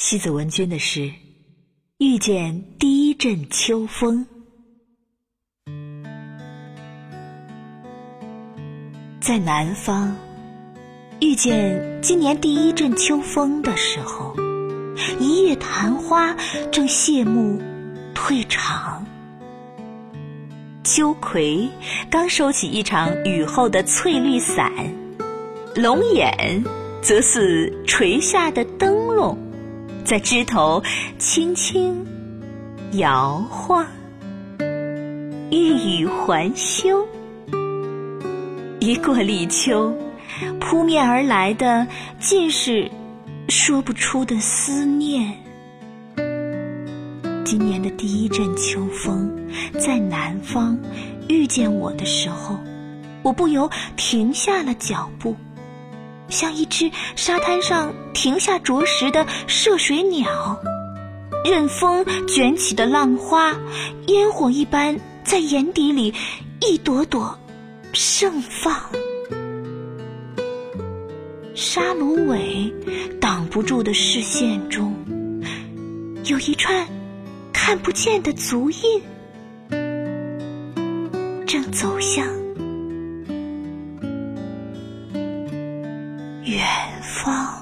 [0.00, 1.00] 西子文君的诗
[1.98, 4.24] 《遇见第一阵秋风》。
[9.20, 10.16] 在南方
[11.18, 14.36] 遇见今年第一阵秋风的时候，
[15.18, 16.32] 一叶昙花
[16.70, 17.60] 正谢幕
[18.14, 19.04] 退场，
[20.84, 21.68] 秋葵
[22.08, 24.72] 刚收起一场雨后的翠绿伞，
[25.74, 26.62] 龙眼
[27.02, 29.36] 则似垂下的灯笼，
[30.08, 30.82] 在枝头
[31.18, 32.06] 轻轻
[32.92, 33.86] 摇晃，
[35.50, 37.06] 欲语还休。
[38.80, 39.92] 一过立秋，
[40.58, 41.86] 扑面而来的
[42.18, 42.90] 尽是
[43.50, 45.30] 说不出的思念。
[47.44, 49.30] 今年的第一阵秋风
[49.78, 50.78] 在南方
[51.28, 52.58] 遇见我的时候，
[53.22, 55.36] 我不由停下了脚步，
[56.28, 60.58] 像一只沙滩上停下啄食的涉水鸟，
[61.44, 63.54] 任风卷起的浪花，
[64.06, 66.14] 烟火一般在眼底里
[66.60, 67.38] 一朵朵。
[67.94, 68.76] 盛放，
[71.54, 72.72] 沙芦苇
[73.18, 74.94] 挡不住的视线中，
[76.26, 76.86] 有一串
[77.52, 79.02] 看不见的足印，
[81.46, 82.26] 正走向
[86.48, 86.66] 远
[87.02, 87.57] 方。